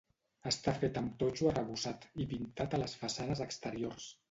Està 0.51 0.71
fet 0.77 0.97
amb 1.01 1.11
totxo 1.23 1.51
arrebossat 1.51 2.09
i 2.25 2.27
pintat 2.33 2.77
a 2.79 2.83
les 2.87 2.99
façanes 3.05 3.47
exteriors. 3.49 4.13